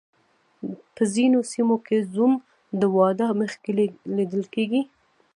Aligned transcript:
په 0.95 1.03
ځینو 1.13 1.39
سیمو 1.51 1.75
کې 1.85 1.97
زوم 2.13 2.33
د 2.79 2.81
واده 2.95 3.27
مخکې 3.41 3.71
لیدل 4.17 4.43
کیږي. 4.53 4.81